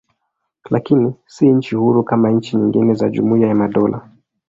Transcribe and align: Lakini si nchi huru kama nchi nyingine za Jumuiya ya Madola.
Lakini 0.69 1.15
si 1.27 1.47
nchi 1.47 1.75
huru 1.75 2.03
kama 2.03 2.31
nchi 2.31 2.57
nyingine 2.57 2.93
za 2.93 3.09
Jumuiya 3.09 3.47
ya 3.47 3.55
Madola. 3.55 4.09